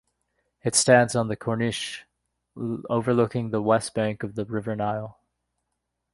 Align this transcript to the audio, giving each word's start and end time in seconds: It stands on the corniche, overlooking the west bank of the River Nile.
It 0.63 0.73
stands 0.73 1.15
on 1.15 1.27
the 1.27 1.35
corniche, 1.37 2.05
overlooking 2.55 3.51
the 3.51 3.61
west 3.61 3.93
bank 3.93 4.23
of 4.23 4.33
the 4.33 4.45
River 4.45 4.75
Nile. 4.75 5.19